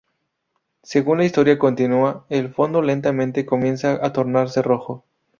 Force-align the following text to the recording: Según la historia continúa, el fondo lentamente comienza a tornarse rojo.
Según 0.81 1.19
la 1.19 1.25
historia 1.25 1.59
continúa, 1.59 2.25
el 2.29 2.51
fondo 2.51 2.81
lentamente 2.81 3.45
comienza 3.45 4.03
a 4.03 4.11
tornarse 4.11 4.63
rojo. 4.63 5.05